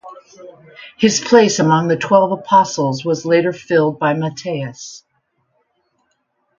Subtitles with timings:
[0.97, 5.03] His place among the Twelve Apostles was later filled by Matthias.